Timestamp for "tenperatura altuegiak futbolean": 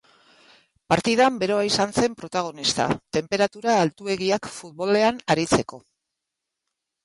3.19-5.23